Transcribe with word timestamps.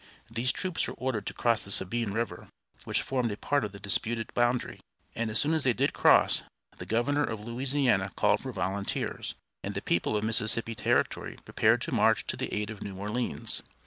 These 0.31 0.51
troops 0.51 0.87
were 0.87 0.95
ordered 0.95 1.27
to 1.27 1.33
cross 1.35 1.61
the 1.61 1.69
Sabine 1.69 2.09
River, 2.11 2.47
which 2.85 3.03
formed 3.03 3.31
a 3.31 3.37
part 3.37 3.63
of 3.63 3.71
the 3.71 3.79
disputed 3.79 4.33
boundary, 4.33 4.79
and 5.13 5.29
as 5.29 5.37
soon 5.37 5.53
as 5.53 5.63
they 5.63 5.73
did 5.73 5.93
cross 5.93 6.41
the 6.75 6.87
governor 6.87 7.23
of 7.23 7.45
Louisiana 7.45 8.09
called 8.15 8.41
for 8.41 8.51
volunteers, 8.51 9.35
and 9.63 9.75
the 9.75 9.81
people 9.83 10.17
of 10.17 10.23
Mississippi 10.23 10.73
Territory 10.73 11.37
prepared 11.45 11.81
to 11.83 11.93
march 11.93 12.25
to 12.25 12.35
the 12.35 12.51
aid 12.51 12.71
of 12.71 12.81
New 12.81 12.95
Orleans. 12.97 13.61